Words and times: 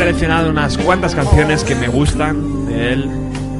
He 0.00 0.02
seleccionado 0.06 0.48
unas 0.48 0.78
cuantas 0.78 1.14
canciones 1.14 1.62
que 1.62 1.74
me 1.74 1.86
gustan 1.86 2.64
de 2.64 2.94
él 2.94 3.10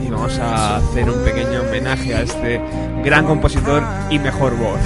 y 0.03 0.09
vamos 0.11 0.39
a 0.39 0.77
hacer 0.77 1.11
un 1.11 1.23
pequeño 1.23 1.61
homenaje 1.69 2.15
a 2.15 2.23
este 2.23 2.63
gran 3.05 3.27
compositor 3.27 3.83
y 4.09 4.19
mejor 4.19 4.57
voz. 4.57 4.81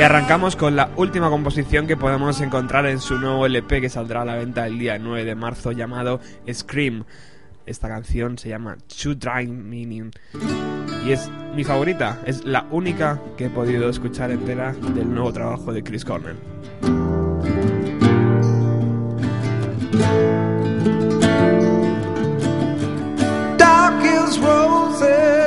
Y 0.00 0.02
arrancamos 0.02 0.56
con 0.56 0.76
la 0.76 0.88
última 0.96 1.28
composición 1.28 1.86
que 1.86 1.94
podemos 1.94 2.40
encontrar 2.40 2.86
en 2.86 3.00
su 3.00 3.18
nuevo 3.18 3.44
LP 3.44 3.82
que 3.82 3.90
saldrá 3.90 4.22
a 4.22 4.24
la 4.24 4.36
venta 4.36 4.66
el 4.66 4.78
día 4.78 4.98
9 4.98 5.26
de 5.26 5.34
marzo 5.34 5.72
llamado 5.72 6.20
Scream. 6.50 7.04
Esta 7.66 7.86
canción 7.88 8.38
se 8.38 8.48
llama 8.48 8.78
Two 8.86 9.14
Dry 9.14 9.46
Meaning 9.48 10.10
y 11.04 11.12
es 11.12 11.28
mi 11.54 11.64
favorita, 11.64 12.18
es 12.24 12.46
la 12.46 12.64
única 12.70 13.20
que 13.36 13.44
he 13.44 13.50
podido 13.50 13.90
escuchar 13.90 14.30
entera 14.30 14.72
del 14.94 15.12
nuevo 15.12 15.34
trabajo 15.34 15.70
de 15.70 15.82
Chris 15.82 16.02
Cornell. 16.06 16.36
Dark 23.58 24.02
is 24.02 24.40
roses. 24.40 25.39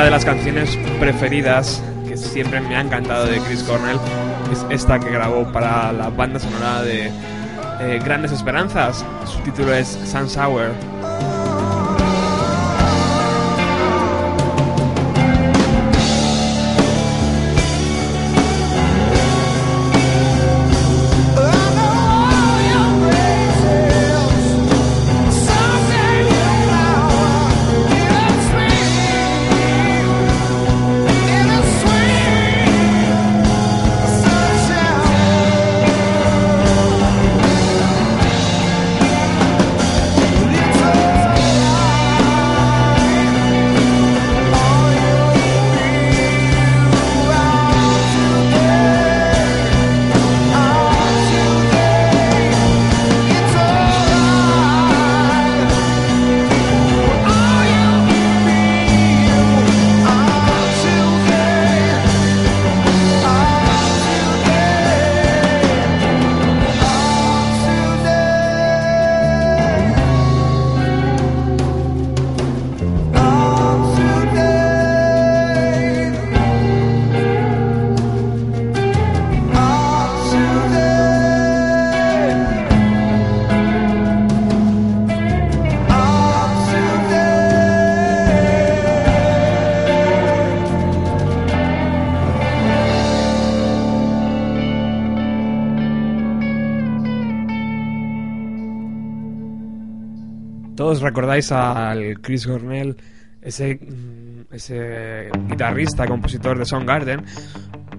una 0.00 0.04
de 0.06 0.12
las 0.12 0.24
canciones 0.24 0.78
preferidas 0.98 1.82
que 2.08 2.16
siempre 2.16 2.58
me 2.62 2.74
ha 2.74 2.80
encantado 2.80 3.26
de 3.26 3.38
Chris 3.40 3.62
Cornell 3.64 3.98
es 4.50 4.64
esta 4.70 4.98
que 4.98 5.10
grabó 5.10 5.44
para 5.52 5.92
la 5.92 6.08
banda 6.08 6.40
sonora 6.40 6.80
de 6.80 7.08
eh, 7.80 8.00
Grandes 8.02 8.32
Esperanzas. 8.32 9.04
Su 9.26 9.38
título 9.40 9.74
es 9.74 9.98
Sun 10.10 10.26
Sour. 10.30 10.70
os 100.90 101.02
recordáis 101.02 101.52
al 101.52 102.20
Chris 102.20 102.46
Cornell, 102.46 102.96
ese, 103.42 103.76
mm, 103.80 104.52
ese 104.54 105.30
guitarrista, 105.48 106.04
compositor 106.06 106.58
de 106.58 106.64
Soundgarden, 106.66 107.24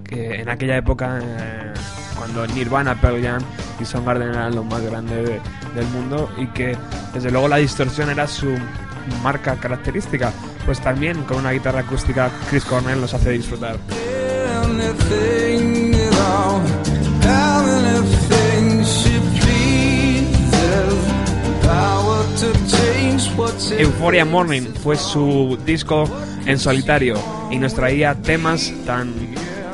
que 0.04 0.34
en 0.42 0.48
aquella 0.50 0.76
época, 0.76 1.20
eh, 1.22 1.72
cuando 2.18 2.46
Nirvana, 2.48 2.94
Pearl 3.00 3.22
Jam 3.22 3.42
y 3.80 3.84
Soundgarden 3.86 4.28
eran 4.28 4.54
los 4.54 4.64
más 4.66 4.82
grandes 4.82 5.40
del 5.74 5.86
mundo, 5.86 6.30
y 6.36 6.46
que 6.48 6.76
desde 7.14 7.30
luego 7.30 7.48
la 7.48 7.56
distorsión 7.56 8.10
era 8.10 8.26
su 8.26 8.52
marca 9.22 9.56
característica, 9.56 10.30
pues 10.66 10.78
también 10.80 11.22
con 11.24 11.38
una 11.38 11.52
guitarra 11.52 11.80
acústica 11.80 12.30
Chris 12.50 12.64
Cornell 12.66 13.00
los 13.00 13.14
hace 13.14 13.30
disfrutar. 13.32 13.76
Euphoria 23.78 24.24
Morning 24.24 24.62
fue 24.82 24.96
su 24.96 25.56
disco 25.64 26.10
en 26.44 26.58
solitario 26.58 27.16
y 27.52 27.58
nos 27.58 27.72
traía 27.74 28.16
temas 28.16 28.72
tan 28.84 29.12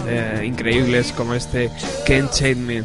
eh, 0.06 0.44
increíbles 0.46 1.12
como 1.12 1.34
este 1.34 1.70
Can't 2.06 2.30
Change 2.30 2.56
Me. 2.56 2.82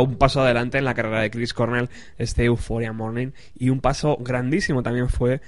un 0.00 0.16
paso 0.16 0.42
adelante 0.42 0.78
en 0.78 0.84
la 0.84 0.94
carrera 0.94 1.20
de 1.20 1.30
Chris 1.30 1.52
Cornell, 1.52 1.88
este 2.18 2.44
Euphoria 2.44 2.92
Morning, 2.92 3.28
y 3.58 3.70
un 3.70 3.80
paso 3.80 4.16
grandísimo 4.20 4.82
también 4.82 5.08
fue 5.08 5.40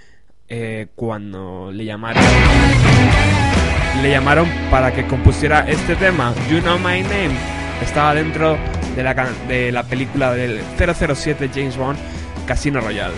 eh, 0.49 0.89
cuando 0.95 1.71
le 1.73 1.85
llamaron 1.85 2.23
le 4.03 4.11
llamaron 4.11 4.47
para 4.71 4.93
que 4.93 5.07
compusiera 5.07 5.67
este 5.69 5.97
tema, 5.97 6.35
You 6.51 6.61
Know 6.61 6.79
My 6.79 7.03
Name, 7.03 7.37
estaba 7.83 8.15
dentro 8.15 8.57
de 8.95 9.03
la, 9.03 9.15
de 9.49 9.73
la 9.73 9.85
película 9.85 10.33
del 10.33 10.61
007 10.79 11.51
James 11.55 11.77
Bond, 11.79 11.99
Casino 12.47 12.81
Royale. 12.81 13.15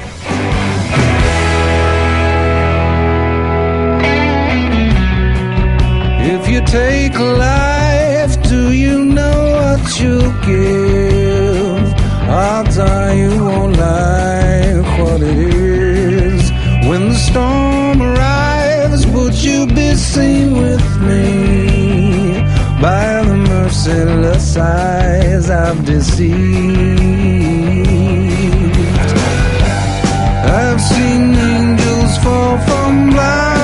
If 6.30 6.46
you 6.48 6.60
take 6.60 7.16
life, 7.18 8.36
do 8.50 8.72
you 8.72 9.02
know 9.02 9.52
what 9.62 9.98
you 9.98 11.07
I'll 12.30 12.64
tell 12.64 13.14
you 13.14 13.30
won't 13.42 13.76
like 13.78 15.00
what 15.02 15.22
it 15.22 15.38
is 15.38 16.50
when 16.86 17.08
the 17.08 17.14
storm 17.14 18.02
arrives. 18.02 19.06
Would 19.06 19.34
you 19.42 19.66
be 19.66 19.94
seen 19.94 20.52
with 20.58 20.86
me 21.00 22.40
by 22.82 23.22
the 23.28 23.34
merciless 23.48 24.58
eyes 24.58 25.48
I've 25.48 25.86
deceived? 25.86 26.36
I've 30.60 30.80
seen 30.82 31.22
angels 31.34 32.18
fall 32.18 32.58
from 32.58 33.10
life. 33.16 33.57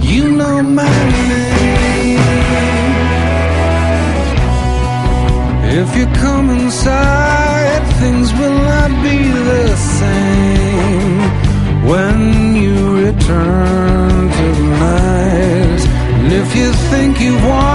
you 0.00 0.24
know 0.40 0.62
my 0.62 0.96
name. 1.28 2.18
If 5.80 5.88
you 5.98 6.06
come 6.24 6.46
inside, 6.56 7.82
things 8.00 8.30
will 8.40 8.58
not 8.74 8.90
be 9.06 9.16
the 9.52 9.66
same 9.98 11.18
when 11.90 12.20
you 12.62 12.76
return 13.04 14.08
to 14.40 14.46
night. 14.86 15.82
And 16.18 16.32
if 16.42 16.50
you 16.60 16.68
think 16.90 17.20
you 17.20 17.34
want 17.48 17.69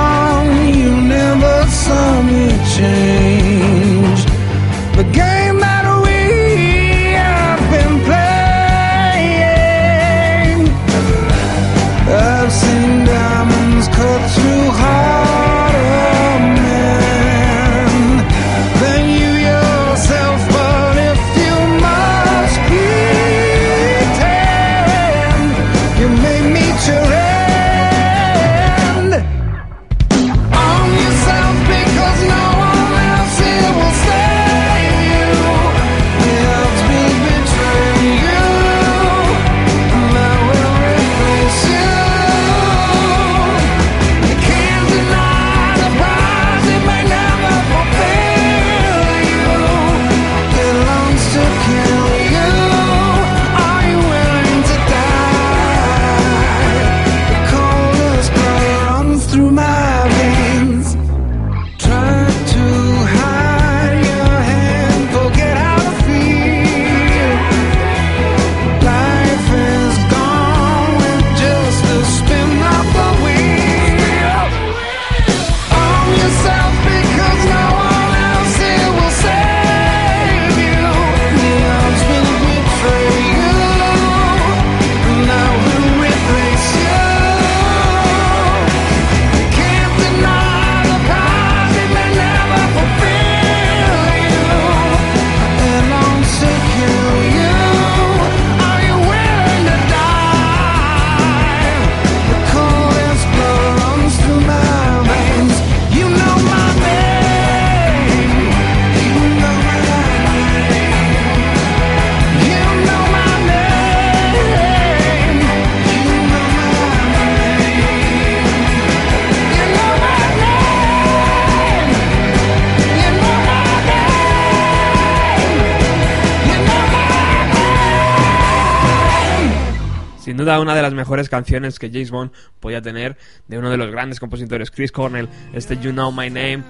una 130.59 130.75
de 130.75 130.83
las 130.83 130.93
mejores 130.93 131.27
canciones 131.27 131.79
que 131.79 131.89
James 131.89 132.11
Bond 132.11 132.29
podía 132.59 132.79
tener 132.81 133.17
de 133.47 133.57
uno 133.57 133.71
de 133.71 133.77
los 133.77 133.89
grandes 133.89 134.19
compositores, 134.19 134.69
Chris 134.69 134.91
Cornell. 134.91 135.27
Este 135.53 135.75
You 135.77 135.91
Know 135.91 136.11
My 136.11 136.27
Name 136.29 136.61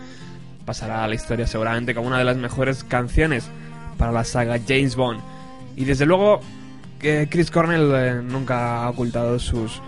pasará 0.66 1.04
a 1.04 1.08
la 1.10 1.16
historia 1.16 1.46
seguramente 1.46 1.94
como 1.94 2.08
una 2.08 2.18
de 2.18 2.24
las 2.24 2.38
mejores 2.38 2.84
canciones 2.86 3.48
para 3.98 4.14
la 4.14 4.24
saga 4.24 4.58
James 4.66 4.96
Bond. 4.96 5.20
Y 5.76 5.84
desde 5.84 6.06
luego 6.06 6.40
que 7.00 7.28
Chris 7.30 7.52
Cornell 7.52 7.92
eh, 7.94 8.22
nunca 8.24 8.86
ha 8.86 8.90
ocultado 8.90 9.38
sus, 9.40 9.82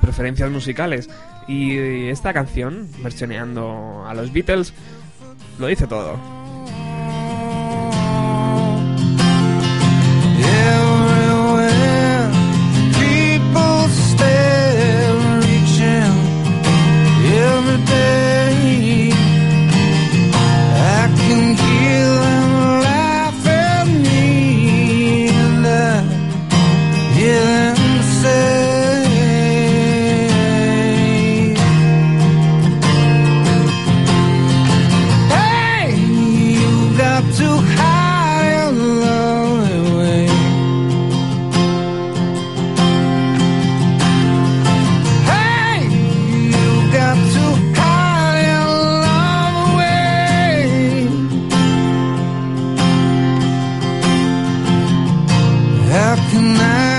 preferencias 0.00 0.50
musicales. 0.50 1.10
y 1.48 2.06
esta 2.08 2.32
canción, 2.32 2.88
versioneando 3.02 4.04
a 4.06 4.14
los 4.14 4.32
Beatles, 4.32 4.72
lo 5.58 5.66
dice 5.66 5.88
todo. 5.88 6.16
tonight 56.42 56.91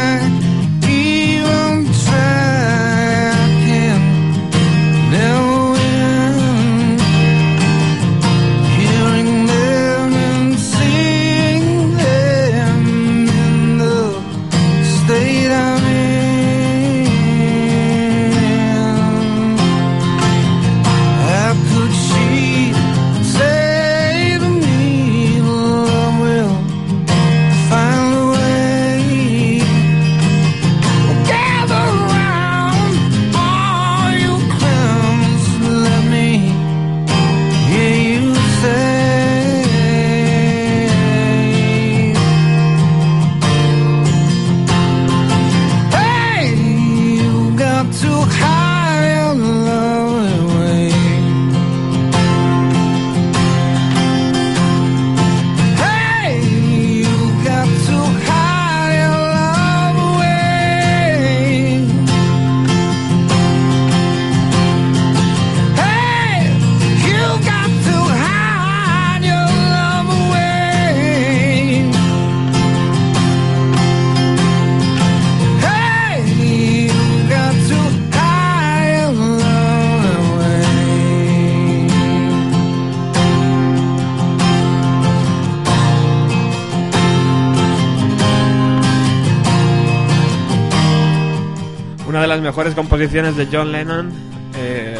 Una 92.13 92.21
de 92.21 92.27
las 92.27 92.41
mejores 92.41 92.75
composiciones 92.75 93.35
de 93.37 93.47
John 93.51 93.71
Lennon, 93.71 94.11
eh, 94.55 94.95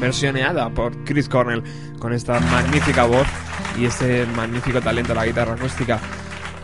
versioneada 0.00 0.70
por 0.70 0.96
Chris 1.02 1.28
Cornell, 1.28 1.60
con 1.98 2.12
esta 2.12 2.38
magnífica 2.38 3.02
voz 3.02 3.26
y 3.76 3.84
este 3.86 4.24
magnífico 4.36 4.80
talento 4.80 5.08
de 5.08 5.14
la 5.16 5.26
guitarra 5.26 5.54
acústica. 5.54 5.98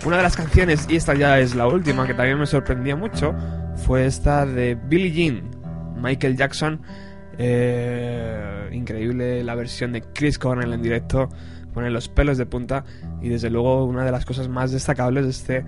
Una 0.05 0.19
de 0.19 0.23
las 0.23 0.37
canciones, 0.37 0.87
y 0.89 0.95
esta 0.95 1.15
ya 1.15 1.41
es 1.41 1.57
la 1.57 1.67
última, 1.67 2.07
que 2.07 2.15
también 2.15 2.39
me 2.39 2.47
sorprendía 2.47 2.95
mucho, 2.95 3.35
fue 3.85 4.07
esta 4.07 4.47
de 4.47 4.77
Billie 4.77 5.11
Jean, 5.11 5.51
Michael 6.01 6.37
Jackson. 6.37 6.81
Eh, 7.37 8.69
increíble 8.71 9.43
la 9.43 9.57
versión 9.57 9.91
de 9.95 10.03
Chris 10.15 10.39
Cornell 10.39 10.73
en 10.73 10.81
directo, 10.81 11.29
pone 11.73 11.91
los 11.91 12.09
pelos 12.09 12.39
de 12.39 12.47
punta 12.47 12.85
y 13.21 13.31
desde 13.31 13.51
luego 13.51 13.85
una 13.85 14.05
de 14.05 14.13
las 14.13 14.25
cosas 14.27 14.47
más 14.47 14.71
destacables 14.71 15.25
de 15.25 15.31
este 15.31 15.65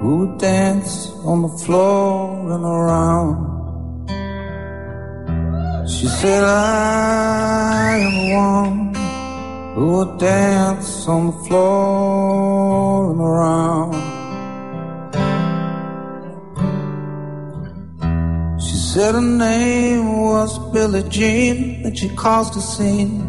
who 0.00 0.16
would 0.18 0.38
dance 0.38 1.10
on 1.24 1.42
the 1.42 1.48
floor 1.64 2.52
and 2.52 2.64
around. 2.64 3.48
She 5.88 6.06
said, 6.06 6.44
I 6.44 7.96
am 7.98 8.14
the 8.14 8.34
one 8.36 9.74
who 9.74 9.86
would 9.96 10.18
dance 10.18 11.08
on 11.08 11.26
the 11.28 11.44
floor 11.48 13.10
and 13.10 13.20
around. 13.20 13.99
said 18.92 19.14
her 19.14 19.20
name 19.20 20.04
was 20.20 20.58
Billie 20.72 21.08
Jean, 21.08 21.82
and 21.86 21.96
she 21.96 22.08
caused 22.16 22.56
a 22.56 22.60
scene. 22.60 23.20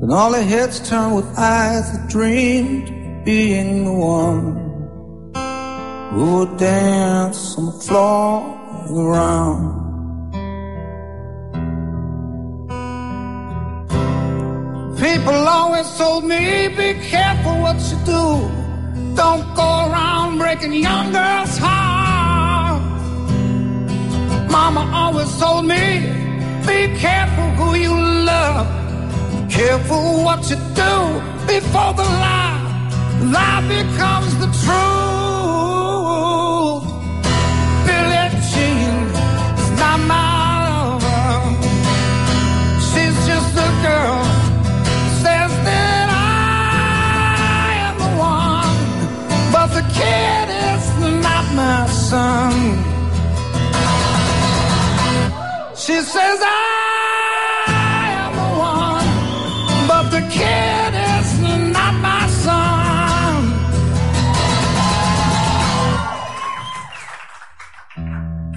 And 0.00 0.12
all 0.12 0.32
her 0.32 0.44
heads 0.44 0.78
turned 0.88 1.16
with 1.16 1.26
eyes 1.36 1.90
that 1.92 2.08
dreamed 2.08 2.88
of 2.88 3.24
being 3.24 3.84
the 3.84 3.92
one 3.92 4.44
who 6.12 6.24
would 6.36 6.56
dance 6.56 7.58
on 7.58 7.66
the 7.66 7.78
floor 7.82 8.30
and 8.86 8.96
around. 8.96 9.72
People 15.00 15.34
always 15.58 15.88
told 15.98 16.22
me, 16.22 16.68
be 16.68 16.94
careful 17.14 17.56
what 17.60 17.76
you 17.90 17.98
do. 18.04 19.14
Don't 19.16 19.48
go 19.56 19.68
around 19.90 20.38
breaking 20.38 20.72
young 20.74 21.10
girls' 21.10 21.58
hearts 21.58 21.99
mama 24.70 24.84
always 24.96 25.30
told 25.38 25.64
me, 25.66 25.82
be 26.66 26.80
careful 27.04 27.48
who 27.58 27.74
you 27.74 27.92
love, 28.32 28.66
careful 29.50 30.24
what 30.26 30.48
you 30.50 30.56
do 30.82 30.94
before 31.52 31.92
the 32.00 32.06
lie, 32.24 32.66
lie 33.36 33.62
becomes 33.74 34.30
the 34.42 34.48
truth. 34.62 36.84
Billie 37.86 38.30
Jean 38.50 38.96
is 39.62 39.68
not 39.82 39.98
my 40.12 40.38
lover, 41.04 41.38
she's 42.88 43.16
just 43.30 43.52
a 43.66 43.68
girl. 43.86 44.20
Says 45.24 45.52
that 45.66 46.08
I 46.20 46.22
am 47.88 47.94
the 48.04 48.12
one, 48.36 48.78
but 49.54 49.68
the 49.76 49.84
kid 49.98 50.46
is 50.74 50.86
not 51.24 51.44
my 51.62 51.76
son. 51.86 52.49
He 56.00 56.04
says, 56.06 56.38
I 56.42 56.48
am 58.16 58.32
the 58.40 58.50
one, 58.72 59.10
but 59.86 60.08
the 60.08 60.22
kid 60.32 60.92
is 61.12 61.28
not 61.74 61.94
my 62.00 62.24
son. 62.40 63.36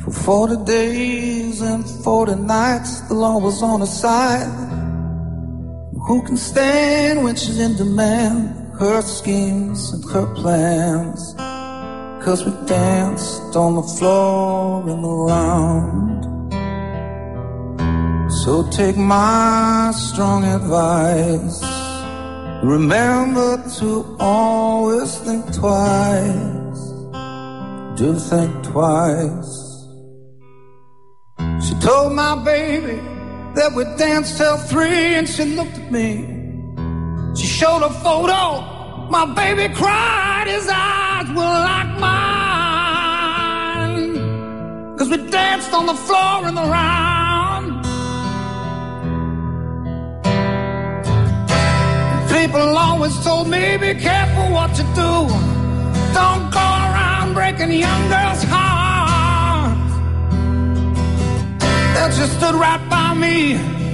For 0.06 0.12
40 0.23 0.63
days 0.63 1.60
and 1.60 1.84
40 2.06 2.32
nights, 2.36 3.01
the 3.10 3.15
law 3.15 3.39
was 3.39 3.62
on 3.62 3.82
her 3.82 3.88
side. 3.88 4.47
Who 6.08 6.23
can 6.25 6.38
stand 6.38 7.25
when 7.25 7.36
she's 7.36 7.60
in 7.60 7.75
demand? 7.75 8.71
Her 8.79 9.01
schemes 9.01 9.91
and 9.91 10.01
her 10.13 10.34
plans. 10.34 11.34
Cause 12.23 12.45
we 12.45 12.53
danced 12.67 13.53
on 13.58 13.75
the 13.75 13.84
floor 13.84 14.88
and 14.89 15.03
around. 15.03 16.32
So 18.43 18.63
take 18.71 18.97
my 18.97 19.93
strong 19.95 20.43
advice. 20.43 21.63
Remember 22.62 23.63
to 23.79 24.17
always 24.19 25.17
think 25.19 25.45
twice. 25.53 26.84
Do 27.97 28.19
think 28.19 28.51
twice. 28.63 29.86
She 31.65 31.73
told 31.75 32.12
my 32.23 32.36
baby 32.43 32.99
that 33.56 33.71
we 33.77 33.86
danced 33.97 34.36
till 34.38 34.58
three, 34.58 35.15
and 35.15 35.29
she 35.29 35.45
looked 35.45 35.77
at 35.79 35.89
me. 35.89 36.12
She 37.39 37.47
showed 37.47 37.82
a 37.82 37.91
photo. 38.06 38.71
My 39.10 39.25
baby 39.41 39.73
cried, 39.73 40.47
his 40.47 40.67
eyes 40.69 41.29
were 41.29 41.60
like 41.71 41.91
mine. 41.97 44.97
Cause 44.97 45.08
we 45.10 45.15
danced 45.32 45.71
on 45.71 45.86
the 45.86 45.93
floor 45.93 46.45
in 46.49 46.56
the 46.56 46.62
rain. 46.75 47.02
always 53.03 53.21
told 53.25 53.47
me, 53.49 53.75
be 53.75 53.93
careful 53.95 54.47
what 54.57 54.71
you 54.77 54.85
do. 55.03 55.13
Don't 56.19 56.45
go 56.59 56.65
around 56.87 57.33
breaking 57.33 57.71
young 57.85 58.05
girls' 58.15 58.43
hearts. 58.55 59.93
That 61.95 62.09
just 62.17 62.33
stood 62.39 62.55
right 62.55 62.83
by 62.95 63.13
me. 63.25 63.37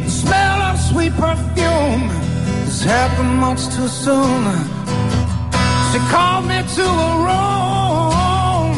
The 0.05 0.11
smell 0.23 0.59
of 0.69 0.75
sweet 0.89 1.13
perfume 1.13 2.03
has 2.67 2.79
happened 2.83 3.35
much 3.45 3.63
too 3.75 3.89
soon. 4.05 4.43
She 5.89 5.99
called 6.13 6.45
me 6.51 6.59
to 6.77 6.85
a 7.09 7.11
room. 7.25 8.71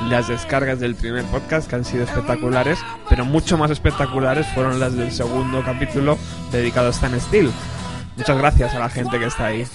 las 0.09 0.27
descargas 0.27 0.79
del 0.79 0.95
primer 0.95 1.23
podcast 1.25 1.67
que 1.69 1.75
han 1.75 1.85
sido 1.85 2.03
espectaculares, 2.03 2.77
pero 3.09 3.25
mucho 3.25 3.57
más 3.57 3.71
espectaculares 3.71 4.45
fueron 4.53 4.79
las 4.79 4.95
del 4.95 5.12
segundo 5.12 5.63
capítulo 5.63 6.17
dedicado 6.51 6.88
a 6.88 6.91
Stan 6.91 7.19
Steel. 7.19 7.51
Muchas 8.17 8.38
gracias 8.38 8.75
a 8.75 8.79
la 8.79 8.89
gente 8.89 9.17
que 9.17 9.25
está 9.25 9.45
ahí. 9.47 9.65